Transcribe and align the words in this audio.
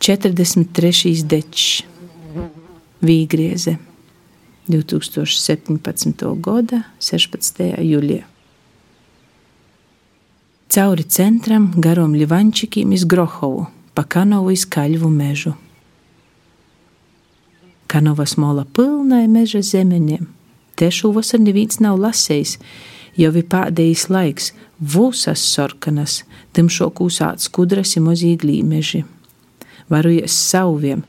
43. 0.00 1.26
dečs, 1.28 1.82
Vīgrieze, 3.04 3.74
2017. 4.64 6.24
gada 6.40 6.78
16. 7.04 7.60
jūlijā. 7.84 8.24
Cauri 10.72 11.04
centram 11.04 11.68
garom 11.76 12.16
Livančikiem 12.16 12.96
iz 12.96 13.04
Grohovu, 13.04 13.66
pa 13.92 14.06
Kanovu 14.08 14.54
iz 14.56 14.64
Kaļvu 14.64 15.12
mežu. 15.12 15.52
Kanovas 17.86 18.38
mola 18.40 18.64
pilnai 18.64 19.26
meža 19.28 19.60
zemeniem. 19.60 20.30
Te 20.80 20.88
šovasar 20.88 21.44
neviens 21.44 21.76
nav 21.76 22.00
lasējis, 22.00 22.56
jau 23.20 23.36
ir 23.36 23.48
pēdējais 23.52 24.08
laiks, 24.08 24.52
vūsas 24.80 25.44
sorkanas, 25.44 26.22
timšok 26.56 27.04
uzsāc 27.04 27.50
skudras 27.50 27.98
ir 28.00 28.08
mozīgi 28.08 28.54
līmeži. 28.54 29.06
Varu 29.90 30.12
ies 30.20 30.36
sauviem, 30.50 31.02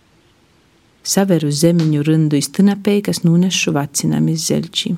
saveru 1.03 1.52
zemiņu 1.53 2.03
rindu 2.05 2.40
iztinapēji, 2.40 3.07
kas 3.09 3.23
nunešu 3.26 3.73
vacinām 3.76 4.30
iz 4.34 4.48
zeļčīm. 4.49 4.98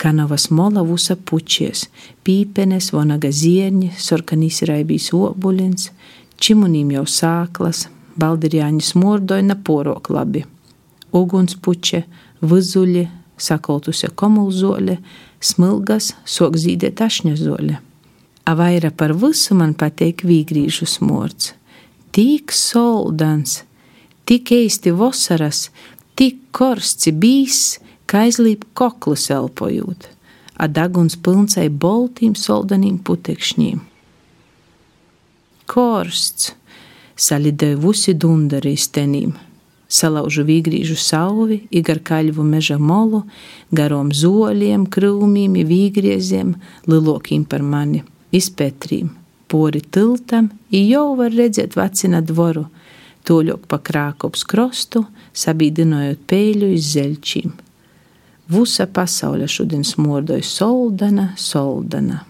Kanovas 0.00 0.50
mola 0.50 0.82
vusa 0.84 1.16
pučies, 1.16 1.86
pīpenes, 2.26 2.90
vonaga 2.92 3.30
zierņi, 3.32 3.94
sorkanīs 3.96 4.60
raibīs 4.68 5.12
obuļins, 5.16 5.90
čimunīm 6.36 6.90
jau 6.96 7.06
sāklas, 7.08 7.86
baldirjāņi 8.20 8.84
smurdoja 8.84 9.46
na 9.46 9.56
porok 9.56 10.10
labi. 10.12 10.44
Ugunspuče, 11.14 12.02
vizuļi, 12.44 13.06
sakoltuse 13.38 14.10
komulzoļe, 14.18 14.98
smilgas, 15.40 16.12
sok 16.26 16.58
zīdēt 16.60 17.00
ašņazoļe. 17.06 17.80
A 18.44 18.52
vaira 18.58 18.90
par 18.92 19.14
visu 19.16 19.56
man 19.56 19.72
pateik 19.78 20.26
vīgrīžu 20.26 20.88
smords. 20.90 21.54
Tik 22.14 22.52
soldans, 22.54 23.64
tik 24.22 24.52
eisti 24.54 24.92
vosaras, 24.94 25.64
tik 26.14 26.36
korsts 26.54 27.08
bijis, 27.10 27.80
kā 28.06 28.28
aizlīp 28.28 28.62
koklus 28.78 29.24
elpojot, 29.34 30.06
a 30.54 30.68
daguns 30.70 31.16
pilncai 31.18 31.66
boltīm 31.66 32.36
soldanīm 32.38 33.00
putekšņiem. 33.02 33.80
Korsts 35.74 36.52
salidēja 37.18 37.80
vusi 37.82 38.14
dundari 38.14 38.76
stenīm, 38.78 39.34
salaužu 39.90 40.46
vīgrīžu 40.46 40.94
sauvi, 40.94 41.64
igar 41.74 41.98
kaļvu 41.98 42.46
meža 42.46 42.78
molu, 42.78 43.24
garom 43.74 44.14
zoļiem, 44.14 44.86
krūmīm, 44.86 45.58
vīgrieziem, 45.66 46.54
lilokiem 46.86 47.42
par 47.42 47.66
mani, 47.66 48.04
izpētrīm, 48.30 49.10
pori 49.48 49.80
tiltam, 49.80 50.50
jau 50.70 51.14
var 51.18 51.32
redzēt 51.34 51.76
vacina 51.78 52.20
dvoru, 52.24 52.66
toļok 53.28 53.66
pa 53.70 53.78
krākops 53.80 54.44
krostu, 54.48 55.06
sabīdinojot 55.32 56.24
pēļu 56.28 56.70
iz 56.76 56.92
zeļčīm. 56.96 57.54
Vusa 58.52 58.86
pasaule 58.86 59.48
šodien 59.48 59.84
smordoja 59.88 60.44
soldana, 60.44 61.30
soldana. 61.40 62.24